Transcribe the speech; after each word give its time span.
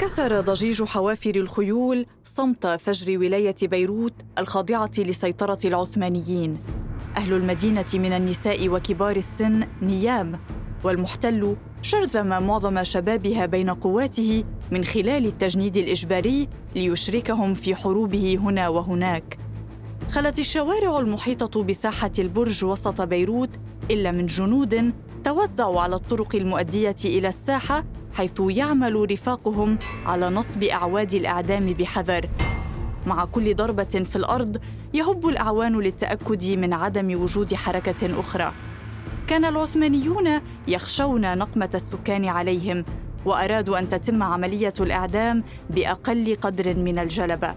كسر 0.00 0.40
ضجيج 0.40 0.82
حوافر 0.82 1.32
الخيول 1.36 2.06
صمت 2.24 2.66
فجر 2.66 3.18
ولاية 3.18 3.56
بيروت 3.62 4.12
الخاضعة 4.38 4.90
لسيطرة 4.98 5.58
العثمانيين. 5.64 6.58
أهل 7.16 7.32
المدينة 7.32 7.84
من 7.94 8.12
النساء 8.12 8.68
وكبار 8.68 9.16
السن 9.16 9.66
نيام 9.82 10.40
والمحتل 10.84 11.56
شرذم 11.82 12.26
معظم 12.26 12.84
شبابها 12.84 13.46
بين 13.46 13.70
قواته 13.70 14.44
من 14.70 14.84
خلال 14.84 15.26
التجنيد 15.26 15.76
الإجباري 15.76 16.48
ليشركهم 16.74 17.54
في 17.54 17.74
حروبه 17.74 18.38
هنا 18.40 18.68
وهناك. 18.68 19.38
خلت 20.10 20.38
الشوارع 20.38 20.98
المحيطة 20.98 21.62
بساحة 21.62 22.12
البرج 22.18 22.64
وسط 22.64 23.00
بيروت 23.02 23.50
إلا 23.90 24.10
من 24.10 24.26
جنود 24.26 24.92
توزعوا 25.24 25.80
على 25.80 25.94
الطرق 25.94 26.34
المؤدية 26.34 26.96
إلى 27.04 27.28
الساحة 27.28 27.84
حيث 28.20 28.40
يعمل 28.48 29.10
رفاقهم 29.10 29.78
على 30.06 30.30
نصب 30.30 30.62
أعواد 30.62 31.14
الإعدام 31.14 31.72
بحذر. 31.72 32.28
مع 33.06 33.24
كل 33.24 33.54
ضربة 33.54 33.84
في 33.84 34.16
الأرض 34.16 34.60
يهب 34.94 35.28
الأعوان 35.28 35.80
للتأكد 35.80 36.44
من 36.46 36.72
عدم 36.72 37.22
وجود 37.22 37.54
حركة 37.54 38.20
أخرى. 38.20 38.52
كان 39.26 39.44
العثمانيون 39.44 40.40
يخشون 40.68 41.38
نقمة 41.38 41.68
السكان 41.74 42.24
عليهم 42.24 42.84
وأرادوا 43.24 43.78
أن 43.78 43.88
تتم 43.88 44.22
عملية 44.22 44.74
الإعدام 44.80 45.44
بأقل 45.70 46.36
قدر 46.40 46.76
من 46.76 46.98
الجلبه 46.98 47.54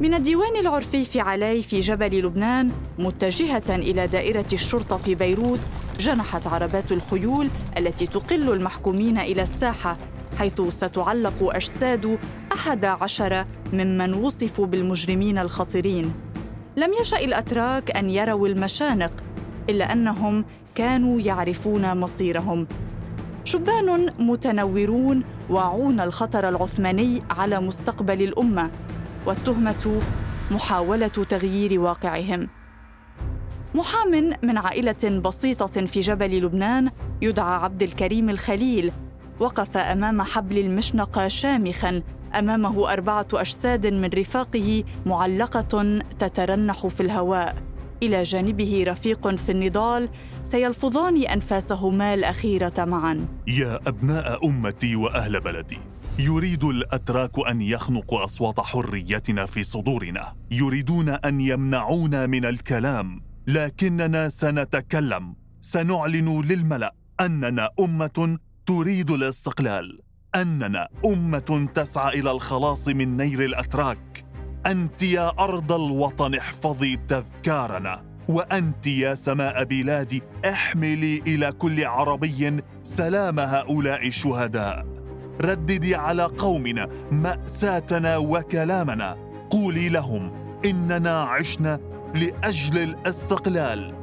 من 0.00 0.14
الديوان 0.14 0.56
العرفي 0.56 1.04
في 1.04 1.20
علاي 1.20 1.62
في 1.62 1.80
جبل 1.80 2.18
لبنان 2.18 2.72
متجهة 2.98 3.68
إلى 3.68 4.06
دائرة 4.06 4.46
الشرطة 4.52 4.96
في 4.96 5.14
بيروت 5.14 5.60
جنحت 5.98 6.46
عربات 6.46 6.92
الخيول 6.92 7.48
التي 7.78 8.06
تقل 8.06 8.52
المحكومين 8.52 9.18
إلى 9.18 9.42
الساحة 9.42 9.96
حيث 10.38 10.60
ستعلق 10.60 11.34
أجساد 11.42 12.18
أحد 12.52 12.84
عشر 12.84 13.44
ممن 13.72 14.14
وصفوا 14.14 14.66
بالمجرمين 14.66 15.38
الخطيرين. 15.38 16.14
لم 16.76 16.92
يشأ 17.00 17.18
الأتراك 17.18 17.90
أن 17.90 18.10
يروا 18.10 18.48
المشانق 18.48 19.12
إلا 19.70 19.92
أنهم 19.92 20.44
كانوا 20.74 21.20
يعرفون 21.20 22.00
مصيرهم. 22.00 22.66
شبان 23.44 24.12
متنورون 24.18 25.24
واعون 25.50 26.00
الخطر 26.00 26.48
العثماني 26.48 27.22
على 27.30 27.60
مستقبل 27.60 28.22
الأمة 28.22 28.70
والتهمة 29.26 30.00
محاولة 30.50 31.06
تغيير 31.06 31.80
واقعهم. 31.80 32.48
محام 33.76 34.32
من 34.42 34.58
عائلة 34.58 35.20
بسيطة 35.24 35.86
في 35.86 36.00
جبل 36.00 36.38
لبنان 36.44 36.90
يدعى 37.22 37.54
عبد 37.54 37.82
الكريم 37.82 38.30
الخليل 38.30 38.92
وقف 39.40 39.76
أمام 39.76 40.22
حبل 40.22 40.58
المشنقه 40.58 41.28
شامخا 41.28 42.02
أمامه 42.34 42.92
أربعة 42.92 43.26
أجساد 43.34 43.86
من 43.86 44.08
رفاقه 44.08 44.84
معلقة 45.06 46.00
تترنح 46.18 46.86
في 46.86 47.00
الهواء. 47.00 47.56
إلى 48.02 48.22
جانبه 48.22 48.84
رفيق 48.86 49.36
في 49.36 49.52
النضال 49.52 50.08
سيلفظان 50.44 51.22
انفاسهما 51.22 52.14
الأخيرة 52.14 52.84
معا. 52.84 53.26
يا 53.46 53.80
أبناء 53.86 54.46
أمتي 54.46 54.96
وأهل 54.96 55.40
بلدي 55.40 55.78
يريد 56.18 56.64
الأتراك 56.64 57.48
أن 57.48 57.62
يخنقوا 57.62 58.24
أصوات 58.24 58.60
حريتنا 58.60 59.46
في 59.46 59.62
صدورنا. 59.62 60.32
يريدون 60.50 61.08
أن 61.08 61.40
يمنعونا 61.40 62.26
من 62.26 62.44
الكلام. 62.44 63.26
لكننا 63.46 64.28
سنتكلم. 64.28 65.34
سنعلن 65.60 66.40
للملأ 66.40 66.94
أننا 67.20 67.68
أمة 67.80 68.38
تريد 68.66 69.10
الاستقلال 69.10 70.00
أننا 70.34 70.88
أمة 71.04 71.68
تسعى 71.74 72.20
إلى 72.20 72.30
الخلاص 72.30 72.88
من 72.88 73.16
نير 73.16 73.44
الأتراك. 73.44 74.24
أنت 74.66 75.02
يا 75.02 75.32
أرض 75.38 75.72
الوطن 75.72 76.34
احفظي 76.34 76.96
تذكارنا 76.96 78.04
وأنت 78.28 78.86
يا 78.86 79.14
سماء 79.14 79.64
بلادي 79.64 80.22
احملي 80.44 81.22
إلى 81.26 81.52
كل 81.52 81.84
عربي 81.84 82.62
سلام 82.82 83.40
هؤلاء 83.40 84.06
الشهداء 84.06 84.86
رددي 85.40 85.94
على 85.94 86.22
قومنا 86.22 86.88
مأساتنا 87.10 88.16
وكلامنا. 88.16 89.16
قولي 89.50 89.88
لهم 89.88 90.32
إننا 90.64 91.22
عشنا 91.22 91.80
لأجل 92.16 92.78
الاستقلال. 92.78 93.94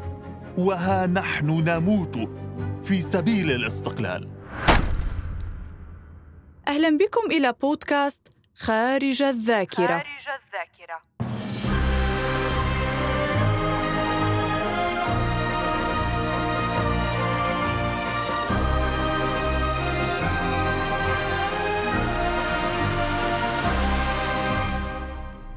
وها 0.58 1.08
نحن 1.08 1.64
نموت 1.70 2.30
في 2.84 3.02
سبيل 3.02 3.52
الاستقلال. 3.52 4.30
أهلا 6.68 6.98
بكم 6.98 7.32
إلى 7.32 7.54
بودكاست 7.62 8.28
خارج 8.56 9.24
الذاكرة. 9.24 9.88
خارج 9.98 10.33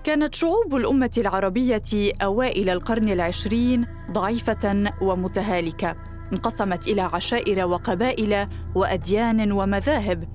كانت 0.07 0.35
شعوب 0.35 0.75
الأمة 0.75 1.11
العربية 1.19 1.83
أوائل 2.23 2.71
القرن 2.71 3.09
العشرين 3.09 3.87
ضعيفة 4.11 4.93
ومتهالكة 5.01 5.97
انقسمت 6.33 6.89
إلى 6.89 7.01
عشائر 7.01 7.67
وقبائل 7.67 8.49
وأديان 8.75 9.53
ومذاهب. 9.53 10.29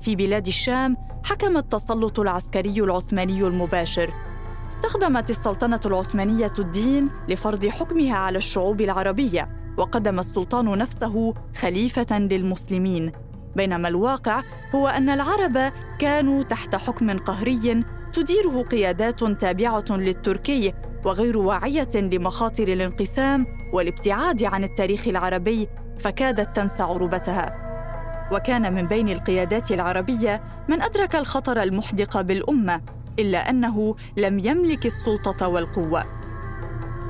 في 0.00 0.16
بلاد 0.16 0.46
الشام 0.46 0.96
حكم 1.24 1.56
التسلط 1.56 2.20
العسكري 2.20 2.80
العثماني 2.82 3.42
المباشر. 3.42 4.12
استخدمت 4.68 5.30
السلطنة 5.30 5.80
العثمانية 5.86 6.52
الدين 6.58 7.10
لفرض 7.28 7.66
حكمها 7.66 8.14
على 8.14 8.38
الشعوب 8.38 8.80
العربية 8.80 9.48
وقدم 9.76 10.18
السلطان 10.18 10.78
نفسه 10.78 11.34
خليفة 11.56 12.18
للمسلمين. 12.18 13.12
بينما 13.56 13.88
الواقع 13.88 14.42
هو 14.74 14.88
أن 14.88 15.08
العرب 15.08 15.72
كانوا 15.98 16.42
تحت 16.42 16.74
حكم 16.74 17.18
قهري 17.18 17.84
تديره 18.12 18.62
قيادات 18.62 19.24
تابعة 19.24 19.84
للتركي 19.90 20.74
وغير 21.04 21.38
واعية 21.38 21.88
لمخاطر 21.94 22.68
الانقسام 22.68 23.46
والابتعاد 23.72 24.44
عن 24.44 24.64
التاريخ 24.64 25.08
العربي 25.08 25.68
فكادت 25.98 26.56
تنسى 26.56 26.82
عروبتها. 26.82 27.68
وكان 28.32 28.74
من 28.74 28.86
بين 28.86 29.08
القيادات 29.08 29.72
العربية 29.72 30.42
من 30.68 30.82
أدرك 30.82 31.16
الخطر 31.16 31.62
المحدق 31.62 32.20
بالأمة 32.20 32.80
إلا 33.18 33.50
أنه 33.50 33.96
لم 34.16 34.38
يملك 34.38 34.86
السلطة 34.86 35.48
والقوة. 35.48 36.04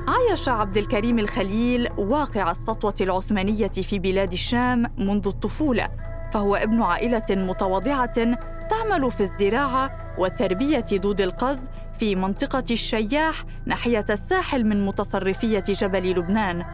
عايش 0.07 0.49
عبد 0.49 0.77
الكريم 0.77 1.19
الخليل 1.19 1.89
واقع 1.97 2.51
السطوة 2.51 2.95
العثمانية 3.01 3.67
في 3.67 3.99
بلاد 3.99 4.31
الشام 4.31 4.85
منذ 4.97 5.27
الطفولة 5.27 5.89
فهو 6.31 6.55
ابن 6.55 6.81
عائلة 6.81 7.25
متواضعة 7.29 8.37
تعمل 8.69 9.11
في 9.11 9.21
الزراعة 9.21 9.91
وتربية 10.17 10.85
دود 10.91 11.21
القز 11.21 11.59
في 11.99 12.15
منطقة 12.15 12.63
الشياح 12.71 13.43
ناحية 13.65 14.05
الساحل 14.09 14.65
من 14.65 14.85
متصرفية 14.85 15.63
جبل 15.67 16.11
لبنان. 16.11 16.65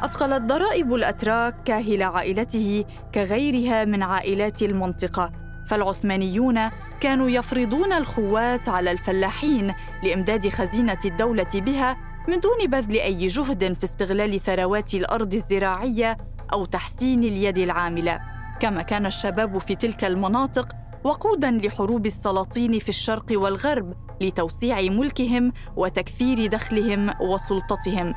أثقلت 0.00 0.42
ضرائب 0.42 0.94
الأتراك 0.94 1.54
كاهل 1.64 2.02
عائلته 2.02 2.84
كغيرها 3.14 3.84
من 3.84 4.02
عائلات 4.02 4.62
المنطقة. 4.62 5.32
فالعثمانيون 5.66 6.68
كانوا 7.00 7.28
يفرضون 7.28 7.92
الخوات 7.92 8.68
على 8.68 8.90
الفلاحين 8.90 9.74
لإمداد 10.02 10.48
خزينة 10.48 10.98
الدولة 11.04 11.50
بها 11.54 11.96
من 12.28 12.40
دون 12.40 12.66
بذل 12.66 12.94
أي 12.94 13.26
جهد 13.26 13.72
في 13.72 13.84
استغلال 13.84 14.40
ثروات 14.40 14.94
الأرض 14.94 15.34
الزراعية 15.34 16.16
أو 16.52 16.64
تحسين 16.64 17.22
اليد 17.22 17.58
العاملة. 17.58 18.20
كما 18.60 18.82
كان 18.82 19.06
الشباب 19.06 19.58
في 19.58 19.74
تلك 19.74 20.04
المناطق 20.04 20.68
وقودا 21.04 21.50
لحروب 21.50 22.06
السلاطين 22.06 22.78
في 22.78 22.88
الشرق 22.88 23.24
والغرب 23.30 23.94
لتوسيع 24.20 24.80
ملكهم 24.80 25.52
وتكثير 25.76 26.46
دخلهم 26.46 27.10
وسلطتهم. 27.20 28.14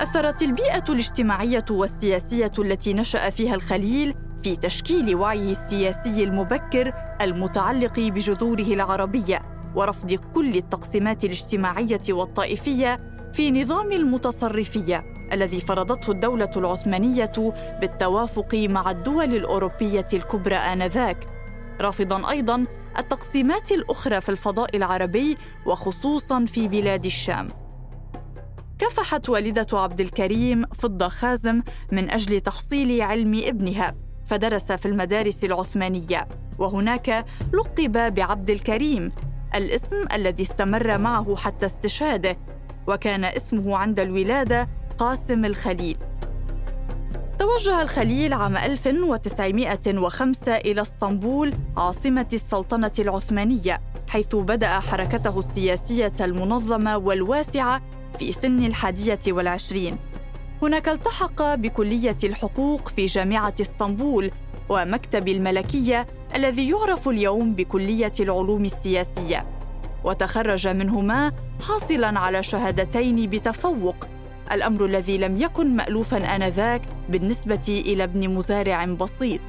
أثرت 0.00 0.42
البيئة 0.42 0.84
الاجتماعية 0.88 1.64
والسياسية 1.70 2.52
التي 2.58 2.94
نشأ 2.94 3.30
فيها 3.30 3.54
الخليل 3.54 4.14
في 4.42 4.56
تشكيل 4.56 5.14
وعيه 5.14 5.50
السياسي 5.50 6.24
المبكر 6.24 6.92
المتعلق 7.20 8.00
بجذوره 8.00 8.66
العربية 8.66 9.42
ورفض 9.74 10.12
كل 10.34 10.56
التقسيمات 10.56 11.24
الاجتماعية 11.24 12.00
والطائفية 12.10 13.00
في 13.32 13.50
نظام 13.50 13.92
المتصرفية 13.92 15.04
الذي 15.32 15.60
فرضته 15.60 16.10
الدولة 16.10 16.50
العثمانية 16.56 17.32
بالتوافق 17.80 18.54
مع 18.54 18.90
الدول 18.90 19.34
الأوروبية 19.34 20.06
الكبرى 20.12 20.56
آنذاك. 20.56 21.33
رافضا 21.80 22.30
أيضا 22.30 22.66
التقسيمات 22.98 23.72
الأخرى 23.72 24.20
في 24.20 24.28
الفضاء 24.28 24.76
العربي 24.76 25.36
وخصوصا 25.66 26.44
في 26.44 26.68
بلاد 26.68 27.04
الشام. 27.04 27.48
كافحت 28.78 29.28
والدة 29.28 29.66
عبد 29.72 30.00
الكريم 30.00 30.64
فضة 30.66 31.08
خازم 31.08 31.62
من 31.92 32.10
أجل 32.10 32.40
تحصيل 32.40 33.02
علم 33.02 33.40
ابنها 33.44 33.94
فدرس 34.26 34.72
في 34.72 34.86
المدارس 34.86 35.44
العثمانية 35.44 36.28
وهناك 36.58 37.24
لقب 37.52 38.14
بعبد 38.14 38.50
الكريم 38.50 39.12
الاسم 39.54 40.06
الذي 40.12 40.42
استمر 40.42 40.98
معه 40.98 41.36
حتى 41.36 41.66
استشهاده 41.66 42.36
وكان 42.86 43.24
اسمه 43.24 43.76
عند 43.76 44.00
الولادة 44.00 44.68
قاسم 44.98 45.44
الخليل. 45.44 45.96
توجه 47.38 47.82
الخليل 47.82 48.32
عام 48.32 48.56
1905 48.56 50.56
إلى 50.56 50.80
اسطنبول 50.82 51.52
عاصمة 51.76 52.26
السلطنة 52.32 52.92
العثمانية 52.98 53.80
حيث 54.08 54.34
بدأ 54.36 54.80
حركته 54.80 55.38
السياسية 55.38 56.12
المنظمة 56.20 56.96
والواسعة 56.96 57.82
في 58.18 58.32
سن 58.32 58.64
الحادية 58.64 59.20
والعشرين. 59.28 59.96
هناك 60.62 60.88
التحق 60.88 61.54
بكلية 61.54 62.16
الحقوق 62.24 62.88
في 62.88 63.06
جامعة 63.06 63.54
اسطنبول 63.60 64.30
ومكتب 64.68 65.28
الملكية 65.28 66.06
الذي 66.34 66.68
يعرف 66.70 67.08
اليوم 67.08 67.54
بكلية 67.54 68.12
العلوم 68.20 68.64
السياسية. 68.64 69.46
وتخرج 70.04 70.68
منهما 70.68 71.32
حاصلا 71.68 72.18
على 72.18 72.42
شهادتين 72.42 73.30
بتفوق. 73.30 73.96
الأمر 74.52 74.84
الذي 74.84 75.18
لم 75.18 75.36
يكن 75.36 75.76
مالوفا 75.76 76.36
آنذاك 76.36 76.82
بالنسبة 77.08 77.82
إلى 77.86 78.04
ابن 78.04 78.28
مزارع 78.28 78.84
بسيط. 78.84 79.40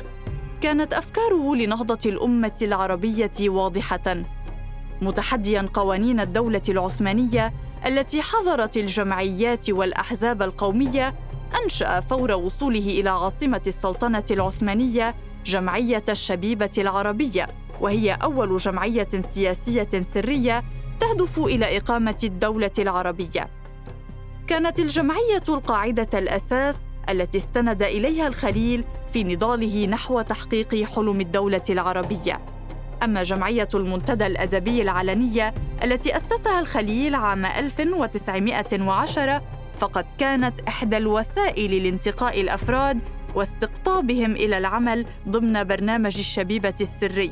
كانت 0.62 0.94
أفكاره 0.94 1.56
لنهضة 1.56 2.00
الأمة 2.06 2.57
العربية 2.62 3.31
واضحة. 3.42 4.24
متحديا 5.02 5.69
قوانين 5.74 6.19
الدولة 6.19 6.62
العثمانية 6.69 7.54
التي 7.86 8.22
حظرت 8.22 8.78
الجمعيات 8.78 9.69
والأحزاب 9.69 10.42
القومية 10.42 11.13
أنشأ 11.63 12.00
فور 12.00 12.31
وصوله 12.31 12.80
إلى 12.80 13.10
عاصمة 13.10 13.62
السلطنة 13.68 14.24
العثمانية 14.31 15.16
جمعية 15.46 16.04
الشبيبة 16.10 16.72
العربية 16.78 17.48
وهي 17.81 18.12
أول 18.12 18.58
جمعية 18.58 19.08
سياسية 19.34 20.01
سرية 20.01 20.63
تهدف 21.00 21.40
إلى 21.40 21.78
إقامة 21.78 22.18
الدولة 22.24 22.72
العربية. 22.80 23.48
كانت 24.48 24.80
الجمعية 24.80 25.44
القاعدة 25.50 26.19
الأساس 26.19 26.75
التي 27.10 27.38
استند 27.38 27.84
إليها 27.84 28.28
الخليل 28.28 28.84
في 29.13 29.24
نضاله 29.24 29.86
نحو 29.86 30.22
تحقيق 30.22 30.84
حلم 30.84 31.22
الدولة 31.22 31.63
العربية. 31.69 32.42
أما 33.04 33.24
جمعية 33.24 33.69
المنتدى 33.74 34.28
الأدبي 34.28 34.81
العلنية 34.81 35.54
التي 35.84 36.18
أسسها 36.18 36.60
الخليل 36.60 37.16
عام 37.16 37.46
1910 37.46 39.42
فقد 39.80 40.06
كانت 40.18 40.62
إحدى 40.68 40.98
الوسائل 40.98 41.84
لانتقاء 41.84 42.42
الأفراد 42.42 43.00
واستقطابهم 43.36 44.31
إلى 44.31 44.58
العمل 44.58 45.06
ضمن 45.30 45.63
برنامج 45.63 46.18
الشبيبة 46.18 46.74
السري. 46.81 47.31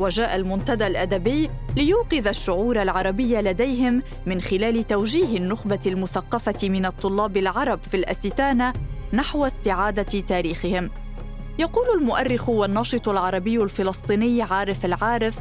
وجاء 0.00 0.36
المنتدى 0.36 0.86
الأدبي 0.86 1.50
ليوقظ 1.76 2.28
الشعور 2.28 2.82
العربي 2.82 3.34
لديهم 3.34 4.02
من 4.26 4.40
خلال 4.40 4.86
توجيه 4.86 5.36
النخبة 5.36 5.80
المثقفة 5.86 6.68
من 6.68 6.86
الطلاب 6.86 7.36
العرب 7.36 7.80
في 7.90 7.96
الأستانة 7.96 8.72
نحو 9.12 9.44
استعادة 9.44 10.20
تاريخهم. 10.20 10.90
يقول 11.58 11.98
المؤرخ 11.98 12.48
والناشط 12.48 13.08
العربي 13.08 13.62
الفلسطيني 13.62 14.42
عارف 14.42 14.84
العارف 14.84 15.38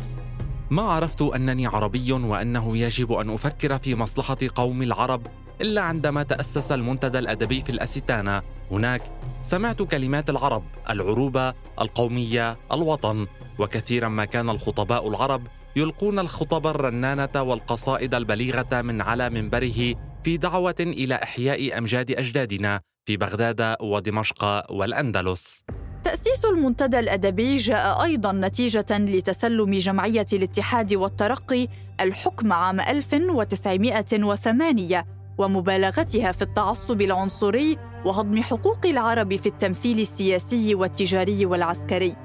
ما 0.70 0.82
عرفت 0.82 1.22
أنني 1.22 1.68
عربي 1.68 2.12
وأنه 2.12 2.78
يجب 2.78 3.12
أن 3.12 3.30
أفكر 3.30 3.78
في 3.78 3.96
مصلحة 3.96 4.38
قوم 4.56 4.82
العرب 4.82 5.28
إلا 5.62 5.82
عندما 5.82 6.24
تأسس 6.24 6.72
المنتدى 6.72 7.20
الأدبي 7.20 7.62
في 7.62 7.70
الأستانة. 7.70 8.42
هناك 8.72 9.02
سمعت 9.44 9.82
كلمات 9.82 10.30
العرب 10.30 10.64
العروبة 10.90 11.54
القومية 11.82 12.58
الوطن. 12.72 13.28
وكثيرا 13.60 14.08
ما 14.08 14.26
كان 14.26 14.50
الخطباء 14.50 15.08
العرب 15.08 15.48
يلقون 15.76 16.20
الخطب 16.20 16.68
الرنانة 16.68 17.42
والقصائد 17.42 18.16
البليغة 18.16 18.82
من 18.82 19.02
على 19.02 19.30
منبره 19.30 19.96
في 20.24 20.38
دعوة 20.38 20.76
إلى 20.80 21.16
إحياء 21.16 21.78
أمجاد 21.78 22.12
أجدادنا. 22.12 22.82
في 23.06 23.18
بغداد 23.18 23.76
ودمشق 23.82 24.72
والأندلس. 24.72 25.64
تأسيس 26.04 26.46
المنتدى 26.46 27.00
الأدبي 27.00 27.58
جاء 27.58 28.04
أيضا 28.04 28.32
نتيجة 28.32 28.86
لتسلم 28.92 29.74
جمعية 29.74 30.26
الاتحاد 30.34 30.94
والترقي 30.94 31.68
الحكم 32.02 32.54
عام 32.54 32.80
1908 32.80 35.06
ومبالغتها 35.38 36.32
في 36.32 36.42
التعصب 36.42 37.02
العنصري 37.02 37.78
وهضم 38.06 38.44
حقوق 38.44 38.86
العرب 38.86 39.36
في 39.36 39.50
التمثيل 39.50 40.00
السياسي 40.00 40.76
والتجاري 40.76 41.46
والعسكري. 41.46 42.16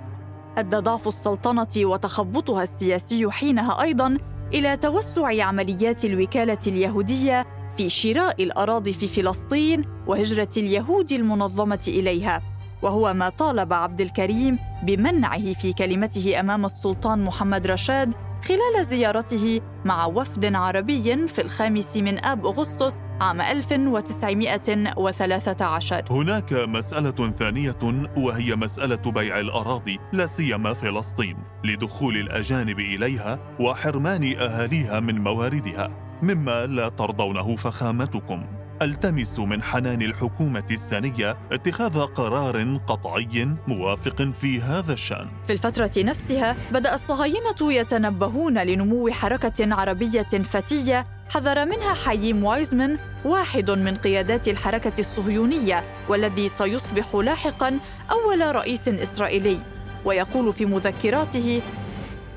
أدى 0.59 0.77
ضعف 0.77 1.09
السلطنة 1.09 1.69
وتخبطها 1.77 2.63
السياسي 2.63 3.31
حينها 3.31 3.83
أيضا 3.83 4.19
إلى 4.55 4.77
توسع 4.77 5.45
عمليات 5.45 6.05
الوكالة 6.05 6.59
اليهودية 6.67 7.60
في 7.77 7.89
شراء 7.89 8.43
الأراضي 8.43 8.93
في 8.93 9.09
فلسطين 9.09 9.85
وهجرة 10.07 10.51
اليهود 10.57 11.13
المنظمة 11.13 11.85
إليها. 11.89 12.43
وهو 12.83 13.15
ما 13.15 13.29
طالب 13.29 13.73
عبد 13.73 14.01
الكريم 14.01 14.59
بمنعه 14.83 15.53
في 15.53 15.73
كلمته 15.73 16.41
أمام 16.41 16.65
السلطان 16.65 17.25
محمد 17.25 17.67
رشاد 17.67 18.15
خلال 18.45 18.85
زيارته 18.85 19.61
مع 19.85 20.07
وفد 20.07 20.55
عربي 20.55 21.29
في 21.29 21.43
الخامس 21.43 21.97
من 21.97 22.25
آب 22.25 22.47
أغسطس 22.47 23.01
عام 23.21 23.41
1913 23.41 26.05
هناك 26.11 26.53
مسألة 26.53 27.31
ثانية 27.31 28.09
وهي 28.17 28.57
مسألة 28.57 29.11
بيع 29.11 29.41
الأراضي 29.41 29.99
لا 30.13 30.27
سيما 30.27 30.75
فلسطين 30.75 31.37
لدخول 31.65 32.17
الأجانب 32.17 32.81
إليها 32.81 33.39
وحرمان 33.61 34.37
أهاليها 34.37 35.01
من 35.01 35.23
مواردها. 35.23 36.10
مما 36.23 36.67
لا 36.67 36.89
ترضونه 36.89 37.57
فخامتكم 37.57 38.47
التمس 38.83 39.39
من 39.39 39.63
حنان 39.63 40.03
الحكومة 40.03 40.67
السنيه 40.71 41.37
اتخاذ 41.53 42.01
قرار 42.01 42.79
قطعي 42.87 43.49
موافق 43.67 44.23
في 44.23 44.61
هذا 44.61 44.93
الشأن. 44.93 45.29
في 45.47 45.53
الفترة 45.53 45.91
نفسها 45.99 46.57
بدأ 46.73 46.95
الصهاينة 46.95 47.73
يتنبهون 47.73 48.59
لنمو 48.59 49.09
حركة 49.11 49.75
عربية 49.75 50.23
فتية 50.23 51.07
حذر 51.29 51.67
منها 51.67 51.95
حييم 51.95 52.45
وايزمان 52.45 52.99
واحد 53.25 53.71
من 53.71 53.97
قيادات 53.97 54.49
الحركة 54.49 54.93
الصهيونية 54.99 55.85
والذي 56.09 56.49
سيصبح 56.49 57.15
لاحقا 57.15 57.79
أول 58.11 58.55
رئيس 58.57 58.89
إسرائيلي 58.89 59.59
ويقول 60.05 60.53
في 60.53 60.65
مذكراته 60.67 61.63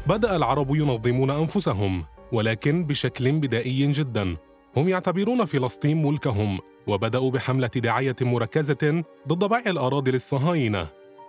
بدأ 0.08 0.36
العرب 0.36 0.75
ينظمون 0.75 1.30
أنفسهم 1.30 2.06
ولكن 2.34 2.86
بشكل 2.86 3.32
بدائي 3.32 3.92
جدا. 3.92 4.38
هم 4.78 4.90
يعتبرون 4.90 5.46
فلسطين 5.46 6.04
ملكهم 6.04 6.60
وبدأوا 6.88 7.32
بحملة 7.32 7.72
دعاية 7.75 8.16
مركزة 8.22 9.04
ضد 9.28 9.50
بيع 9.50 9.63
الأراضي 9.68 10.12
للصهاينة. 10.12 10.88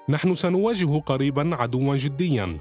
نحن 0.09 0.35
سنواجه 0.35 0.99
قريبا 0.99 1.51
عدوا 1.53 1.97
جديا. 1.97 2.59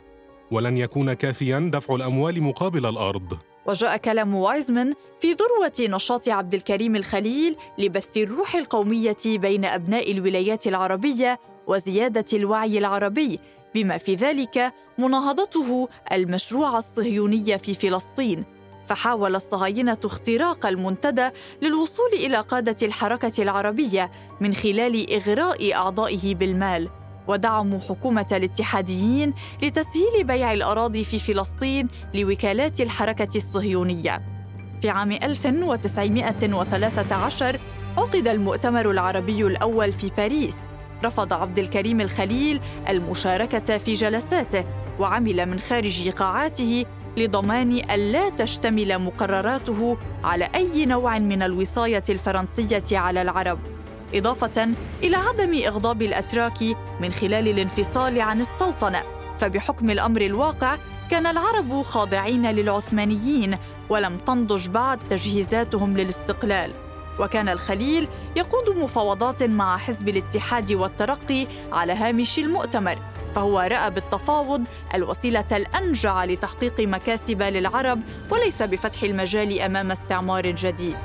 ولن 0.51 0.77
يكون 0.77 1.13
كافيا 1.13 1.69
دفع 1.73 1.95
الأموال 1.95 2.43
مقابل 2.43 2.85
الأرض. 2.85 3.37
وجاء 3.65 3.97
كلام 3.97 4.35
وايزمان 4.35 4.93
في 5.19 5.33
ذروة 5.33 5.95
نشاط 5.95 6.29
عبد 6.29 6.53
الكريم 6.53 6.95
الخليل 6.95 7.55
لبث 7.77 8.17
الروح 8.17 8.55
القومية 8.55 9.17
بين 9.25 9.65
أبناء 9.65 10.11
الولايات 10.11 10.67
العربية 10.67 11.39
وزيادة 11.67 12.25
الوعي 12.33 12.77
العربي 12.77 13.39
بما 13.75 13.97
في 13.97 14.15
ذلك 14.15 14.73
مناهضته 14.97 15.89
المشروع 16.11 16.77
الصهيوني 16.77 17.59
في 17.59 17.73
فلسطين. 17.73 18.43
فحاول 18.87 19.35
الصهاينة 19.35 19.97
اختراق 20.05 20.65
المنتدى 20.65 21.29
للوصول 21.61 22.09
إلى 22.13 22.37
قادة 22.37 22.75
الحركة 22.81 23.43
العربية 23.43 24.11
من 24.41 24.53
خلال 24.53 25.13
إغراء 25.13 25.73
أعضائه 25.73 26.35
بالمال. 26.35 26.89
ودعموا 27.27 27.79
حكومة 27.79 28.27
الاتحاديين 28.31 29.33
لتسهيل 29.61 30.23
بيع 30.23 30.53
الأراضي 30.53 31.03
في 31.03 31.19
فلسطين 31.19 31.87
لوكالات 32.13 32.81
الحركة 32.81 33.37
الصهيونية. 33.37 34.21
في 34.81 34.89
عام 34.89 35.11
1913 35.11 37.59
عقد 37.97 38.27
المؤتمر 38.27 38.91
العربي 38.91 39.43
الأول 39.43 39.93
في 39.93 40.11
باريس. 40.17 40.55
رفض 41.03 41.33
عبد 41.33 41.59
الكريم 41.59 42.01
الخليل 42.01 42.61
المشاركة 42.89 43.77
في 43.77 43.93
جلساته 43.93 44.65
وعمل 44.99 45.45
من 45.45 45.59
خارج 45.59 46.09
قاعاته 46.09 46.85
لضمان 47.17 47.71
ألا 47.71 48.29
تشتمل 48.29 48.99
مقرراته 48.99 49.97
على 50.23 50.49
أي 50.55 50.85
نوع 50.85 51.19
من 51.19 51.41
الوصاية 51.41 52.03
الفرنسية 52.09 52.97
على 52.97 53.21
العرب 53.21 53.59
إضافة 54.13 54.73
إلى 55.03 55.15
عدم 55.15 55.61
إغضاب 55.67 56.01
الأتراك 56.01 56.61
من 57.01 57.11
خلال 57.11 57.47
الانفصال 57.47 58.21
عن 58.21 58.41
السلطنة. 58.41 59.01
فبحكم 59.39 59.89
الأمر 59.89 60.21
الواقع 60.21 60.77
كان 61.11 61.25
العرب 61.25 61.81
خاضعين 61.81 62.51
للعثمانيين 62.51 63.57
ولم 63.89 64.17
تنضج 64.17 64.67
بعد 64.67 64.99
تجهيزاتهم 65.09 65.97
للاستقلال. 65.97 66.71
وكان 67.19 67.49
الخليل 67.49 68.07
يقود 68.35 68.77
مفاوضات 68.77 69.43
مع 69.43 69.77
حزب 69.77 70.09
الاتحاد 70.09 70.71
والترقي 70.71 71.47
على 71.71 71.93
هامش 71.93 72.39
المؤتمر 72.39 72.97
فهو 73.35 73.59
رأى 73.59 73.91
بالتفاوض 73.91 74.63
الوسيلة 74.95 75.45
الأنجع 75.51 76.25
لتحقيق 76.25 76.79
مكاسب 76.79 77.41
للعرب 77.41 77.99
وليس 78.29 78.61
بفتح 78.61 79.03
المجال 79.03 79.61
أمام 79.61 79.91
استعمار 79.91 80.47
جديد. 80.47 80.95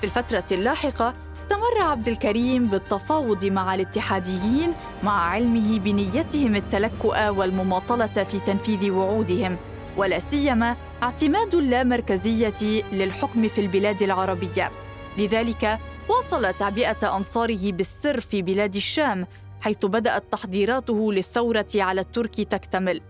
في 0.00 0.04
الفترة 0.04 0.44
اللاحقة 0.52 1.14
استمر 1.38 1.82
عبد 1.82 2.08
الكريم 2.08 2.66
بالتفاوض 2.66 3.44
مع 3.44 3.74
الاتحاديين 3.74 4.72
مع 5.02 5.30
علمه 5.30 5.78
بنيتهم 5.78 6.56
التلكؤ 6.56 7.28
والمماطلة 7.28 8.24
في 8.24 8.40
تنفيذ 8.40 8.90
وعودهم 8.90 9.56
ولا 9.96 10.18
سيما 10.18 10.76
اعتماد 11.02 11.54
اللامركزية 11.54 12.82
للحكم 12.92 13.48
في 13.48 13.60
البلاد 13.60 14.02
العربية. 14.02 14.70
لذلك 15.18 15.78
واصل 16.08 16.54
تعبئة 16.54 17.16
أنصاره 17.16 17.72
بالسر 17.72 18.20
في 18.20 18.42
بلاد 18.42 18.76
الشام 18.76 19.26
حيث 19.60 19.86
بدأت 19.86 20.24
تحضيراته 20.32 21.12
للثورة 21.12 21.66
على 21.74 22.00
الترك 22.00 22.34
تكتمل. 22.40 23.00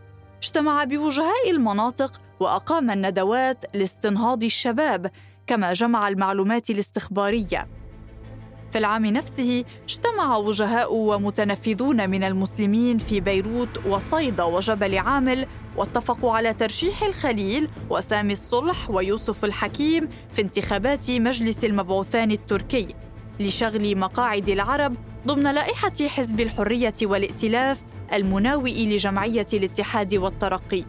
اجتمع 0.42 0.84
بوجهاء 0.84 1.50
المناطق 1.50 2.20
وأقام 2.40 2.90
الندوات 2.90 3.64
لاستنهاض 3.74 4.44
الشباب 4.44 5.10
كما 5.46 5.72
جمع 5.72 6.08
المعلومات 6.08 6.70
الاستخبارية. 6.70 7.68
في 8.72 8.78
العام 8.78 9.06
نفسه 9.06 9.64
اجتمع 9.84 10.37
وجهاء 10.37 10.94
ومتنفذون 10.94 12.10
من 12.10 12.25
المسلمين 12.25 12.98
في 12.98 13.20
بيروت 13.20 13.87
وصيدا 13.87 14.42
وجبل 14.42 14.98
عامل 14.98 15.46
واتفقوا 15.76 16.32
على 16.32 16.54
ترشيح 16.54 17.02
الخليل 17.02 17.68
وسامي 17.90 18.32
الصلح 18.32 18.90
ويوسف 18.90 19.44
الحكيم 19.44 20.08
في 20.32 20.42
انتخابات 20.42 21.10
مجلس 21.10 21.64
المبعوثان 21.64 22.30
التركي 22.30 22.88
لشغل 23.40 23.98
مقاعد 23.98 24.48
العرب 24.48 24.94
ضمن 25.26 25.54
لائحة 25.54 25.92
حزب 26.06 26.40
الحرية 26.40 26.94
والائتلاف 27.02 27.82
المناوئ 28.12 28.87
لجمعية 28.87 29.46
الاتحاد 29.52 30.14
والترقي. 30.14 30.84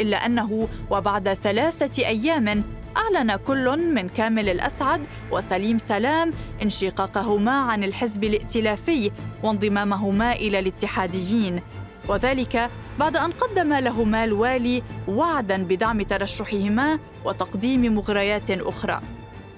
إلا 0.00 0.26
أنه 0.26 0.68
وبعد 0.90 1.34
ثلاثة 1.34 2.06
أيام 2.06 2.64
أعلن 2.96 3.36
كل 3.36 3.94
من 3.94 4.08
كامل 4.08 4.48
الأسعد 4.48 5.06
وسليم 5.30 5.78
سلام 5.78 6.32
انشقاقهما 6.62 7.52
عن 7.52 7.84
الحزب 7.84 8.24
الائتلافي 8.24 9.10
وانضمامهما 9.42 10.32
إلى 10.32 10.58
الاتحاديين. 10.58 11.60
وذلك 12.08 12.70
بعد 12.98 13.16
أن 13.16 13.30
قدم 13.30 13.74
لهما 13.74 14.24
الوالي 14.24 14.82
وعداً 15.08 15.56
بدعم 15.56 16.02
ترشحهما 16.02 16.98
وتقديم 17.24 17.94
مغريات 17.94 18.50
أخرى. 18.50 19.00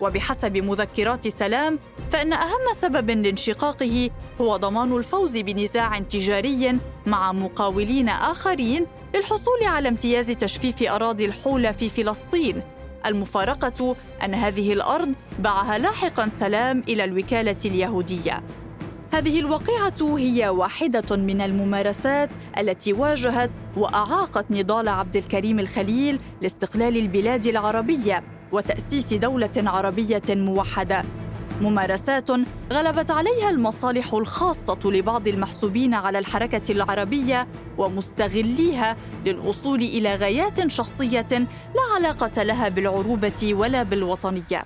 وبحسب 0.01 0.57
مذكرات 0.57 1.29
سلام 1.29 1.79
فإن 2.13 2.33
أهم 2.33 2.75
سبب 2.83 3.11
لانشقاقه 3.11 4.11
هو 4.41 4.57
ضمان 4.57 4.97
الفوز 4.97 5.37
بنزاع 5.37 5.99
تجاري 5.99 6.79
مع 7.07 7.33
مقاولين 7.33 8.09
آخرين 8.09 8.87
للحصول 9.15 9.65
على 9.65 9.89
امتياز 9.89 10.31
تجفيف 10.31 10.83
أراضي 10.83 11.25
الحول 11.25 11.75
في 11.75 11.89
فلسطين. 11.89 12.63
المفارقة 13.07 13.97
أن 14.25 14.35
هذه 14.35 14.73
الأرض 14.73 15.13
باعها 15.39 15.79
لاحقا 15.79 16.29
سلام 16.29 16.83
إلى 16.89 17.05
الوكالة 17.05 17.57
اليهودية. 17.65 18.43
هذه 19.13 19.41
الوقيعة 19.41 20.19
هي 20.19 20.49
واحدة 20.49 21.17
من 21.17 21.41
الممارسات 21.41 22.31
التي 22.59 22.93
واجهت 22.93 23.51
وأعاقت 23.77 24.51
نضال 24.51 24.89
عبد 24.89 25.17
الكريم 25.17 25.59
الخليل 25.59 26.19
لاستقلال 26.41 26.97
البلاد 26.97 27.47
العربية 27.47 28.23
وتأسيس 28.53 29.15
دولة 29.15 29.51
عربية 29.57 30.23
موحدة. 30.29 31.05
ممارسات 31.61 32.31
غلبت 32.73 33.11
عليها 33.11 33.51
المصالح 33.51 34.15
الخاصة 34.15 34.79
لبعض 34.85 35.29
المحسوبين 35.29 35.95
على 35.95 36.19
الحركة 36.19 36.73
العربية 36.73 37.47
ومستغليها 37.79 38.97
للوصول 39.27 39.81
إلى 39.81 40.15
غايات 40.15 40.67
شخصية 40.67 41.27
لا 41.75 41.83
علاقة 41.95 42.43
لها 42.43 42.69
بالعروبة 42.69 43.55
ولا 43.55 43.83
بالوطنية. 43.83 44.65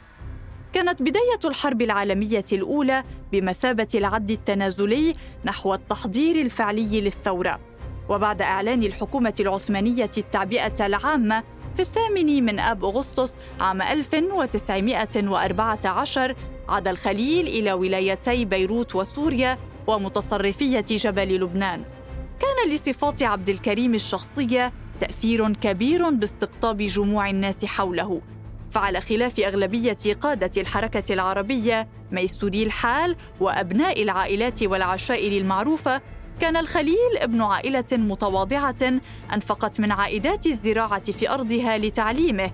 كانت 0.73 1.02
بداية 1.02 1.40
الحرب 1.44 1.82
العالمية 1.82 2.44
الأولى 2.52 3.04
بمثابة 3.32 3.88
العد 3.94 4.30
التنازلي 4.30 5.14
نحو 5.44 5.75
التحضير 5.75 6.40
الفعلي 6.40 7.00
للثورة. 7.00 7.61
وبعد 8.09 8.42
إعلان 8.42 8.82
الحكومة 8.82 9.35
العثمانية 9.40 10.11
التعبئة 10.18 10.87
العامة 10.87 11.42
في 11.77 11.83
الثامن 11.83 12.45
من 12.45 12.59
آب 12.59 12.85
أغسطس 12.85 13.35
عام 13.61 13.83
1914 13.83 16.37
عاد 16.69 16.89
الخليل 16.89 17.47
إلى 17.47 17.73
ولايتي 17.73 18.45
بيروت 18.45 18.95
وسوريا 18.95 19.59
ومتصرفية 19.87 20.81
جبل 20.81 21.41
لبنان. 21.41 21.85
كان 22.41 22.75
لصفات 22.75 23.23
عبد 23.23 23.49
الكريم 23.49 23.95
الشخصية 23.95 24.73
تأثير 25.00 25.53
كبير 25.53 26.11
باستقطاب 26.11 26.77
جموع 26.77 27.31
الناس 27.31 27.65
حوله. 27.65 28.21
فعلى 28.71 29.00
خلاف 29.00 29.41
أغلبية 29.41 29.97
قادة 30.21 30.50
الحركة 30.57 31.15
العربية 31.15 31.89
ميسوري 32.12 32.62
الحال 32.62 33.17
وأبناء 33.41 34.03
العائلات 34.03 34.62
والعشائر 34.62 35.41
المعروفة 35.41 36.00
كان 36.40 36.56
الخليل 36.56 37.16
ابن 37.18 37.42
عائلة 37.42 37.85
متواضعة 37.92 39.00
أنفقت 39.35 39.80
من 39.80 39.92
عائدات 39.92 40.47
الزراعة 40.47 41.12
في 41.12 41.30
أرضها 41.30 41.78
لتعليمه. 41.78 42.50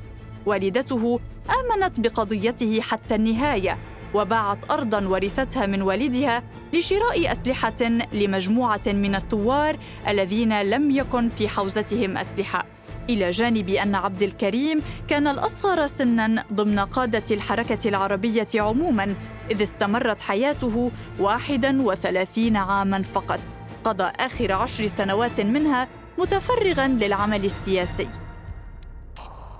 والدته 0.47 1.21
آمنت 1.51 2.01
بقضيته 2.01 2.81
حتى 2.81 3.15
النهاية 3.15 3.79
وباعت 4.15 4.71
أرضا 4.71 5.07
ورثتها 5.07 5.67
من 5.67 5.83
والدها 5.83 6.43
لشراء 6.73 7.33
أسلحة 7.33 7.83
لمجموعة 8.13 8.81
من 8.87 9.15
الثوار 9.15 9.77
الذين 10.09 10.63
لم 10.63 10.91
يكن 10.91 11.29
في 11.29 11.49
حوزتهم 11.49 12.17
أسلحة. 12.17 12.67
إلى 13.11 13.31
جانب 13.31 13.69
أن 13.69 13.95
عبد 13.95 14.23
الكريم 14.23 14.83
كان 15.09 15.27
الأصغر 15.27 15.87
سنا 15.87 16.45
ضمن 16.53 16.79
قادة 16.79 17.25
الحركة 17.31 17.89
العربية 17.89 18.49
عموما 18.55 19.15
إذ 19.51 19.63
استمرت 19.63 20.21
حياته 20.21 20.91
31 21.21 22.57
عاما 22.57 23.03
فقط. 23.03 23.41
قضى 23.87 24.13
آخر 24.21 24.53
عشر 24.53 24.87
سنوات 24.87 25.41
منها 25.41 25.89
متفرغا 26.19 26.89
للعمل 26.89 27.45
السياسي. 27.45 28.09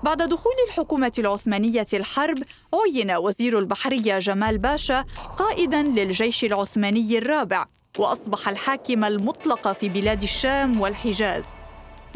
بعد 0.03 0.17
دخول 0.17 0.53
الحكومة 0.67 1.11
العثمانية 1.19 1.87
الحرب 1.93 2.37
عين 2.73 3.11
وزير 3.11 3.59
البحرية 3.59 4.19
جمال 4.19 4.57
باشا 4.57 5.05
قائدا 5.37 5.81
للجيش 5.83 6.43
العثماني 6.43 7.17
الرابع 7.17 7.65
وأصبح 7.99 8.49
الحاكم 8.49 9.03
المطلق 9.03 9.71
في 9.71 9.89
بلاد 9.89 10.23
الشام 10.23 10.81
والحجاز. 10.81 11.43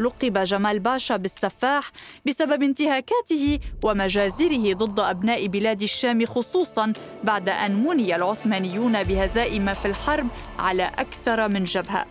لقب 0.02 0.38
جمال 0.38 0.80
باشا 0.80 1.18
بالسفاح 1.18 1.92
بسبب 2.26 2.64
انتهاكاته 2.64 3.60
ومجازره 3.84 4.74
ضد 4.74 5.00
أبناء 5.00 5.48
بلاد 5.48 5.82
الشام 5.82 6.26
خصوصا 6.26 6.94
بعد 7.24 7.50
أن 7.50 7.84
مني 7.84 8.16
العثمانيون 8.16 9.04
بهزائم 9.04 9.74
في 9.74 9.86
الحرب 9.86 10.28
على 10.60 10.84
أكثر 10.84 11.48
من 11.48 11.64
جبهة. 11.64 12.06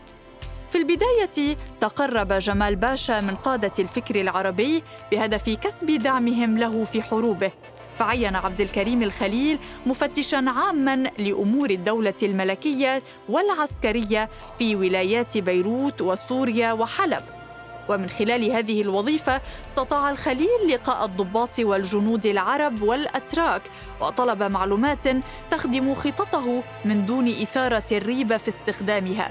في 0.70 0.78
البداية 0.78 1.56
تقرب 1.80 2.32
جمال 2.32 2.76
باشا 2.76 3.20
من 3.20 3.34
قادة 3.34 3.72
الفكر 3.78 4.20
العربي 4.20 4.82
بهدف 5.12 5.50
كسب 5.50 5.86
دعمهم 5.86 6.58
له 6.58 6.84
في 6.84 7.02
حروبه. 7.02 7.50
فعين 7.98 8.36
عبد 8.36 8.60
الكريم 8.60 9.02
الخليل 9.02 9.58
مفتشا 9.86 10.44
عاما 10.46 11.10
لأمور 11.18 11.70
الدولة 11.70 12.14
الملكية 12.22 13.02
والعسكرية 13.28 14.30
في 14.58 14.76
ولايات 14.76 15.38
بيروت 15.38 16.00
وسوريا 16.00 16.72
وحلب. 16.72 17.39
ومن 17.88 18.08
خلال 18.08 18.50
هذه 18.50 18.82
الوظيفة 18.82 19.40
استطاع 19.66 20.10
الخليل 20.10 20.48
لقاء 20.68 21.04
الضباط 21.04 21.58
والجنود 21.58 22.26
العرب 22.26 22.82
والأتراك 22.82 23.62
وطلب 24.00 24.42
معلومات 24.42 25.04
تخدم 25.50 25.94
خططه 25.94 26.62
من 26.84 27.06
إثارة 27.06 27.28
إثارة 27.28 27.84
الريبة 27.92 28.36
في 28.36 28.48
استخدامها. 28.48 29.30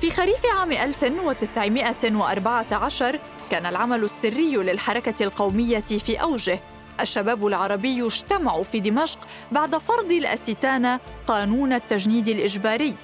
في 0.00 0.10
خريف 0.10 0.46
عام 0.46 0.72
1914 0.72 3.20
كان 3.50 3.66
العمل 3.66 4.04
السري 4.04 4.56
للحركة 4.56 5.24
القومية 5.24 5.80
في 5.80 6.22
أوجه. 6.22 6.60
الشباب 7.00 7.46
العربي 7.46 8.06
اجتمعوا 8.06 8.64
في 8.64 8.80
دمشق 8.80 9.18
بعد 9.52 9.78
فرض 9.78 10.12
الأستانة 10.12 11.00
قانون 11.26 11.72
التجنيد 11.72 12.28
الإجباري. 12.28 12.94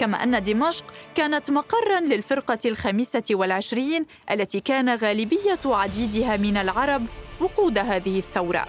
كما 0.00 0.22
أن 0.22 0.42
دمشق 0.42 0.84
كانت 1.14 1.50
مقرا 1.50 2.00
للفرقة 2.00 2.58
الخامسة 2.66 3.22
والعشرين 3.30 4.06
التي 4.30 4.60
كان 4.60 4.94
غالبية 4.94 5.58
عديدها 5.64 6.36
من 6.36 6.56
العرب 6.56 7.06
وقود 7.40 7.78
هذه 7.78 8.18
الثورة. 8.18 8.66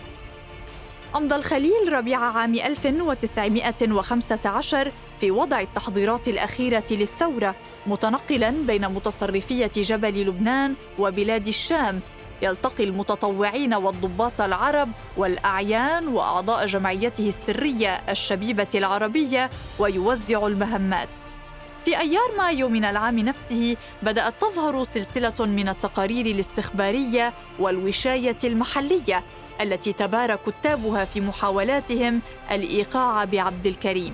أمضى 1.15 1.35
الخليل 1.35 1.93
ربيع 1.93 2.19
عام 2.19 2.55
1915 2.55 4.91
في 5.19 5.31
وضع 5.31 5.61
التحضيرات 5.61 6.27
الأخيرة 6.27 6.85
للثورة 6.91 7.55
متنقلا 7.87 8.49
بين 8.49 8.87
متصرفية 8.87 9.71
جبل 9.75 10.27
لبنان 10.27 10.75
وبلاد 10.99 11.47
الشام 11.47 11.99
يلتقي 12.41 12.83
المتطوعين 12.83 13.73
والضباط 13.73 14.41
العرب 14.41 14.89
والأعيان 15.17 16.07
وأعضاء 16.07 16.65
جمعيته 16.65 17.29
السرية 17.29 18.01
الشبيبة 18.09 18.67
العربية 18.75 19.49
ويوزع 19.79 20.47
المهمات. 20.47 21.09
في 21.85 21.99
أيار 21.99 22.31
مايو 22.37 22.69
من 22.69 22.85
العام 22.85 23.19
نفسه 23.19 23.77
بدأت 24.03 24.33
تظهر 24.41 24.83
سلسلة 24.83 25.45
من 25.45 25.69
التقارير 25.69 26.25
الاستخبارية 26.25 27.33
والوشاية 27.59 28.37
المحلية 28.43 29.23
التي 29.61 29.93
تبارى 29.93 30.37
كتابها 30.47 31.05
في 31.05 31.21
محاولاتهم 31.21 32.21
الإيقاع 32.51 33.25
بعبد 33.25 33.65
الكريم. 33.67 34.13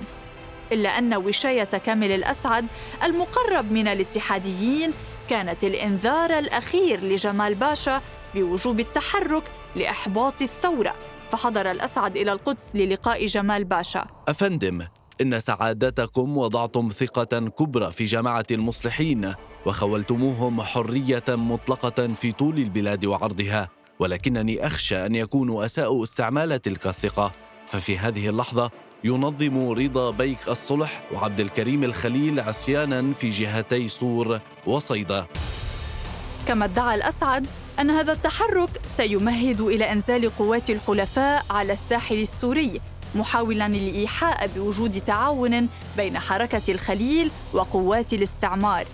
إلا 0.71 0.97
أن 0.97 1.13
وشاية 1.13 1.63
كامل 1.63 2.11
الأسعد 2.11 2.65
المقرب 3.03 3.71
من 3.71 3.87
الاتحاديين 3.87 4.91
كانت 5.29 5.63
الإنذار 5.63 6.39
الأخير 6.39 7.03
لجمال 7.03 7.55
باشا 7.55 8.01
بوجوب 8.37 8.79
التحرك 8.79 9.43
لإحباط 9.75 10.41
الثورة. 10.41 10.93
فحضر 11.31 11.71
الأسعد 11.71 12.17
إلى 12.17 12.31
القدس 12.31 12.75
للقاء 12.75 13.25
جمال 13.25 13.63
باشا. 13.63 14.05
أفندم 14.27 14.87
إن 15.21 15.39
سعادتكم 15.39 16.37
وضعتم 16.37 16.89
ثقة 16.89 17.39
كبرى 17.39 17.91
في 17.91 18.05
جماعة 18.05 18.45
المصلحين 18.51 19.33
وخولتموهم 19.65 20.61
حرية 20.61 21.23
مطلقة 21.29 22.07
في 22.07 22.31
طول 22.31 22.57
البلاد 22.57 23.05
وعرضها. 23.05 23.69
ولكنني 23.99 24.67
أخشى 24.67 25.05
أن 25.05 25.15
يكونوا 25.15 25.65
أساءوا 25.65 26.03
استعمال 26.03 26.61
تلك 26.61 26.87
الثقة. 26.87 27.31
ففي 27.67 27.97
هذه 27.97 28.29
اللحظة 28.29 28.71
ينظم 29.03 29.69
رضا 29.69 30.11
بيك 30.11 30.47
الصلح 30.47 31.01
وعبد 31.13 31.39
الكريم 31.39 31.83
الخليل 31.83 32.39
عصيانا 32.39 33.13
في 33.13 33.29
جهتي 33.29 33.87
صور 33.87 34.39
وصيدا. 34.65 35.25
كما 36.47 36.65
ادعى 36.65 36.95
الأسعد 36.95 37.47
أن 37.79 37.89
هذا 37.89 38.13
التحرك 38.13 38.69
سيمهد 38.97 39.61
إلى 39.61 39.91
إنزال 39.91 40.35
قوات 40.37 40.69
الحلفاء 40.69 41.45
على 41.49 41.73
الساحل 41.73 42.21
السوري 42.21 42.81
محاولا 43.15 43.65
الإيحاء 43.65 44.47
بوجود 44.47 45.01
تعاون 45.01 45.69
بين 45.97 46.19
حركة 46.19 46.71
الخليل 46.71 47.31
وقوات 47.53 48.13
الاستعمار. 48.13 48.85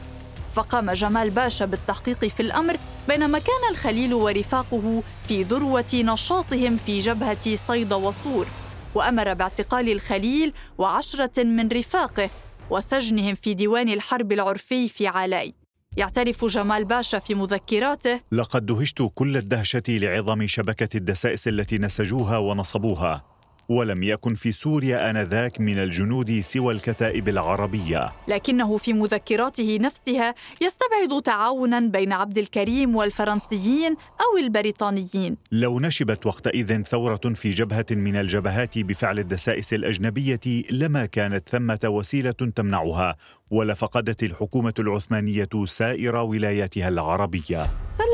فقام 0.56 0.92
جمال 0.92 1.30
باشا 1.30 1.66
بالتحقيق 1.66 2.25
في 2.25 2.40
الأمر 2.40 2.78
بينما 3.08 3.40
كان 3.40 3.72
الخليل 3.72 4.13
ورفاقه 4.13 5.04
في 5.28 5.44
ذروة 5.44 5.94
نشاطهم 5.94 6.78
في 6.78 7.00
جبهة 7.00 7.56
صيدا 7.56 7.96
وصور 7.96 8.48
وأمر 8.96 9.34
باعتقال 9.34 9.92
الخليل 9.92 10.54
وعشرة 10.78 11.44
من 11.44 11.68
رفاقه 11.68 12.30
وسجنهم 12.70 13.36
في 13.36 13.54
ديوان 13.54 13.90
الحرب 13.90 14.32
العرفي 14.32 14.90
في 14.90 15.08
علاي. 15.08 15.62
يعترف 15.98 16.46
جمال 16.46 16.86
باشا 16.86 17.20
في 17.20 17.36
مذكراته. 17.36 18.20
لقد 18.32 18.66
دهشت 18.66 19.12
كل 19.16 19.38
الدهشة 19.38 19.84
لعظم 19.90 20.48
شبكة 20.48 20.98
الدسائس 20.98 21.48
التي 21.48 21.78
نسجوها 21.78 22.38
ونصبوها. 22.38 23.33
ولم 23.70 24.03
يكن 24.03 24.36
في 24.36 24.51
سوريا 24.51 25.10
آنذاك 25.10 25.62
من 25.62 25.77
الجنود 25.77 26.39
سوى 26.39 26.74
الكتائب 26.74 27.29
العربية. 27.29 28.12
لكنه 28.27 28.77
في 28.77 28.93
مذكراته 28.93 29.77
نفسها 29.82 30.36
يستبعد 30.62 31.22
تعاونا 31.22 31.79
بين 31.79 32.13
عبد 32.13 32.38
الكريم 32.38 32.96
والفرنسيين 32.96 33.91
أو 33.91 34.38
البريطانيين. 34.39 35.38
لو 35.51 35.79
نشبت 35.79 36.25
وقتئذ 36.25 36.84
ثورة 36.84 37.22
في 37.36 37.50
جبهة 37.50 37.86
من 37.91 38.15
الجبهات 38.15 38.77
بفعل 38.77 39.20
الدسائس 39.20 39.74
الأجنبية 39.74 40.39
لما 40.72 41.05
كانت 41.05 41.50
ثمة 41.50 41.79
وسيلة 41.86 42.32
تمنعها 42.32 43.15
ولفقدت 43.51 44.24
الحكومة 44.24 44.74
العثمانية 44.79 45.50
سائر 45.65 46.15
ولاياتها 46.15 46.88
العربية. 46.88 47.67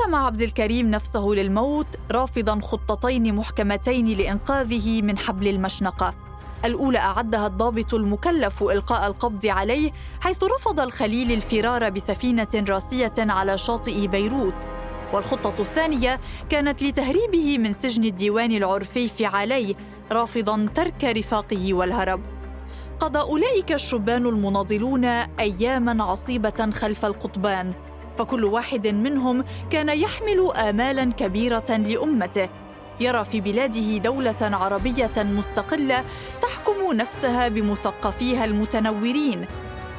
سلم 0.10 0.16
عبد 0.16 0.42
الكريم 0.42 0.92
نفسه 0.92 1.28
للموت 1.28 1.88
رافضا 2.12 2.60
خطتين 2.62 3.36
محكمتين 3.36 4.18
لإنقاذه 4.18 5.02
من 5.02 5.18
حبل 5.18 5.48
المشنقة. 5.48 6.14
الأولى 6.66 6.98
أعدها 6.98 7.48
الضابط 7.48 7.94
المكلف 7.94 8.64
إلقاء 8.64 9.08
القبض 9.08 9.48
عليه 9.48 9.92
حيث 10.22 10.44
رفض 10.44 10.80
الخليل 10.80 11.32
الفرار 11.32 11.90
بسفينة 11.90 12.48
راسية 12.56 13.14
على 13.20 13.58
شاطئ 13.58 14.08
بيروت. 14.08 14.54
والخطة 15.14 15.62
الثانية 15.62 16.20
كانت 16.50 16.84
لتهريبه 16.84 17.58
من 17.58 17.74
سجن 17.74 18.04
الديوان 18.04 18.52
العرفي 18.52 19.08
في 19.08 19.26
علي 19.26 19.76
رافضا 20.12 20.70
ترك 20.76 21.04
رفاقه 21.04 21.74
والهرب. 21.74 22.22
قضى 23.00 23.20
أولئك 23.20 23.72
الشبان 23.72 24.26
المناضلون 24.26 25.06
اياما 25.06 26.04
عصيبة 26.04 26.72
خلف 26.72 27.06
القضبان 27.06 27.74
فكل 28.18 28.46
واحد 28.46 28.88
منهم 28.88 29.44
كان 29.72 29.90
يحمل 29.90 30.52
امالا 30.56 31.12
كبيرة 31.12 31.70
لأمته. 31.70 32.50
يرى 33.00 33.26
في 33.26 33.42
بلاده 33.42 33.98
دولة 33.98 34.36
عربية 34.42 35.12
مستقلة 35.18 36.04
تحكم 36.42 36.94
نفسها 36.94 37.48
بمثقفيها 37.48 38.46
المتنورين. 38.46 39.46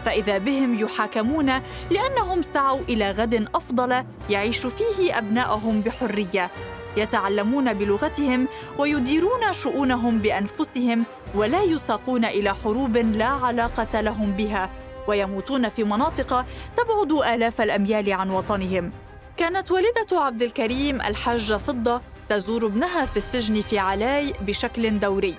فإذا 0.05 0.39
بهم 0.39 0.79
يحاكمون 0.79 1.53
لأنهم 1.91 2.43
سعوا 2.55 2.81
إلى 2.89 3.11
غد 3.11 3.49
أفضل 3.55 4.05
يعيش 4.31 4.67
فيه 4.67 5.19
أبناءهم 5.19 5.81
بحرية. 5.81 6.51
يتعلمون 6.97 7.73
بلغتهم 7.73 8.49
ويديرون 8.79 9.53
شؤونهم 9.53 10.19
بأنفسهم 10.19 11.05
ولا 11.35 11.63
يساقون 11.63 12.25
إلى 12.25 12.55
حروب 12.55 12.97
لا 12.97 13.27
علاقة 13.27 14.01
لهم 14.01 14.33
بها. 14.33 14.71
ويموتون 15.11 15.69
في 15.69 15.85
مناطق 15.85 16.45
تبعد 16.77 17.13
آلاف 17.35 17.61
الأميال 17.61 18.13
عن 18.13 18.31
وطنهم. 18.31 18.93
كانت 19.37 19.71
والدة 19.71 20.21
عبد 20.21 20.43
الكريم 20.43 21.01
الحاجة 21.01 21.57
فضة 21.57 22.01
تزور 22.29 22.67
ابنها 22.67 23.07
في 23.07 23.17
السجن 23.17 23.63
في 23.63 23.79
علاي 23.79 24.35
بشكل 24.41 24.99
دوري. 24.99 25.35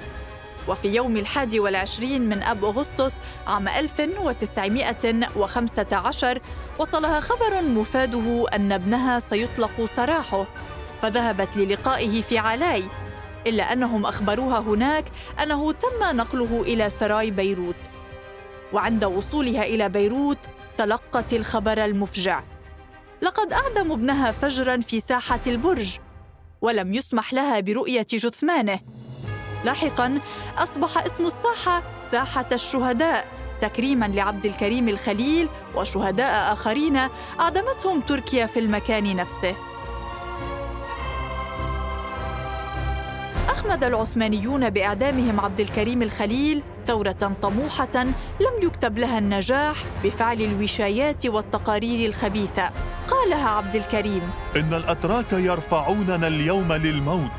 وفي 0.68 0.88
يوم 0.88 1.18
الحادي 1.18 1.60
والعشرين 1.60 2.22
من 2.22 2.44
أب 2.44 2.66
أغسطس 2.66 3.14
عام 3.48 3.68
1915 3.68 6.42
وصلها 6.80 7.20
خبر 7.20 7.62
مفاده 7.62 8.46
أن 8.54 8.72
ابنها 8.72 9.20
سيطلق 9.20 9.86
سراحه 9.96 10.46
فذهبت 11.02 11.50
للقائه 11.56 12.22
في 12.22 12.38
علاي 12.38 12.84
إلا 13.48 13.74
أنهم 13.74 14.06
أخبروها 14.06 14.60
هناك 14.60 15.06
أنه 15.44 15.72
تم 15.72 16.18
نقله 16.18 16.62
إلى 16.66 16.90
سراي 16.90 17.32
بيروت. 17.32 17.76
وعند 18.74 19.04
وصولها 19.04 19.64
إلى 19.64 19.90
بيروت 19.90 20.38
تلقت 20.78 21.34
الخبر 21.34 21.86
المفجع. 21.86 22.44
لقد 23.22 23.54
أعدموا 23.54 23.96
ابنها 23.96 24.32
فجرا 24.32 24.78
في 24.78 25.00
ساحة 25.00 25.40
البرج 25.48 25.98
ولم 26.62 26.94
يسمح 26.94 27.34
لها 27.34 27.60
برؤية 27.60 28.08
جثمانه. 28.14 28.80
لاحقا 29.66 30.20
أصبح 30.58 30.98
اسم 30.98 31.26
الساحة 31.26 31.84
ساحة 32.12 32.46
الشهداء. 32.52 33.28
تكريما 33.62 34.06
لعبد 34.06 34.46
الكريم 34.46 34.90
الخليل 34.90 35.50
وشهداء 35.76 36.54
آخرين 36.54 36.98
أعدمتهم 37.40 38.02
تركيا 38.02 38.46
في 38.46 38.60
المكان 38.60 39.16
نفسه. 39.16 39.56
أخمد 43.50 43.84
العثمانيون 43.84 44.70
بإعدامهم 44.70 45.40
عبد 45.40 45.60
الكريم 45.60 46.02
الخليل 46.02 46.64
ثورة 46.88 47.32
طموحة 47.42 48.04
لم 48.40 48.54
يكتب 48.64 48.98
لها 48.98 49.18
النجاح 49.18 49.84
بفعل 50.04 50.42
الوشايات 50.42 51.26
والتقارير 51.26 52.10
الخبيثة. 52.10 52.70
قالها 53.08 53.50
عبد 53.50 53.76
الكريم. 53.76 54.22
إن 54.56 54.74
الأتراك 54.74 55.34
يرفعوننا 55.34 56.28
اليوم 56.28 56.74
للموت 56.74 57.32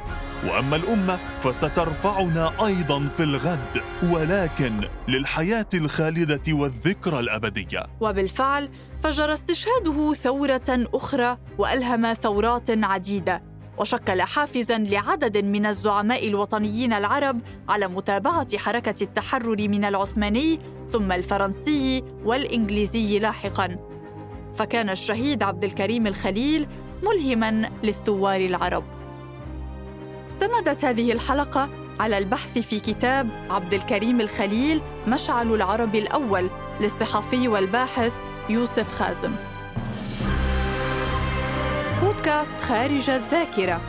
وأما 0.48 0.76
الأمة 0.76 1.18
فسترفعنا 1.42 2.52
أيضا 2.66 3.08
في 3.16 3.22
الغد 3.22 3.82
ولكن 4.10 4.80
للحياة 5.08 5.68
الخالدة 5.74 6.42
والذكرى 6.48 7.20
الأبدية. 7.20 7.82
وبالفعل 8.00 8.70
فجر 9.02 9.32
استشهاده 9.32 10.14
ثورة 10.14 10.86
أخرى 10.94 11.38
وألهم 11.58 12.14
ثورات 12.14 12.70
عديدة. 12.70 13.51
وشكل 13.78 14.22
حافزا 14.22 14.78
لعدد 14.78 15.44
من 15.44 15.66
الزعماء 15.66 16.28
الوطنيين 16.28 16.92
العرب 16.92 17.40
على 17.68 17.88
متابعة 17.88 18.58
حركة 18.58 18.94
التحرر 19.02 19.68
من 19.68 19.84
العثماني 19.84 20.58
ثم 20.90 21.12
الفرنسي 21.12 22.02
والإنجليزي 22.24 23.18
لاحقا. 23.18 23.76
فكان 24.56 24.90
الشهيد 24.90 25.42
عبد 25.42 25.64
الكريم 25.64 26.06
الخليل 26.06 26.66
ملهما 27.02 27.70
للثوار 27.82 28.40
العرب. 28.40 28.84
استندت 30.30 30.84
هذه 30.84 31.12
الحلقة 31.12 31.68
على 32.00 32.18
البحث 32.18 32.58
في 32.58 32.80
كتاب 32.80 33.28
عبد 33.50 33.74
الكريم 33.74 34.20
الخليل 34.20 34.82
مشعل 35.08 35.54
العرب 35.54 35.94
الأول 35.94 36.50
للصحفي 36.80 37.48
والباحث 37.48 38.12
يوسف 38.48 38.92
خازم. 38.92 39.32
بودكاست 42.22 42.60
خارج 42.60 43.10
الذاكرة. 43.10 43.80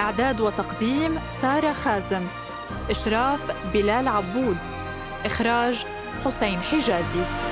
إعداد 0.00 0.40
وتقديم 0.40 1.18
سارة 1.42 1.72
خازم. 1.72 2.22
إشراف 2.90 3.40
بلال 3.72 4.08
عبود. 4.08 4.56
إخراج 5.24 5.86
حسين 6.24 6.60
حجازي. 6.60 7.45